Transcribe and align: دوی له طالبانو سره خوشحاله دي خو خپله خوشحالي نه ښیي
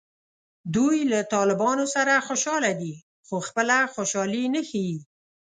دوی 0.75 0.97
له 1.11 1.19
طالبانو 1.33 1.85
سره 1.95 2.13
خوشحاله 2.27 2.71
دي 2.81 2.93
خو 3.27 3.35
خپله 3.47 3.77
خوشحالي 3.93 4.43
نه 4.53 4.61
ښیي 4.69 4.97